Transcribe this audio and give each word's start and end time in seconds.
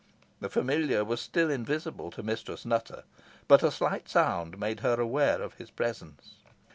The 0.39 0.49
familiar 0.49 1.05
was 1.05 1.21
still 1.21 1.51
invisible 1.51 2.09
to 2.09 2.23
Mistress 2.23 2.65
Nutter, 2.65 3.03
but 3.47 3.61
a 3.61 3.69
slight 3.69 4.09
sound 4.09 4.57
made 4.57 4.79
her 4.79 4.99
aware 4.99 5.39
of 5.43 5.53
his 5.53 5.69
presence. 5.69 6.37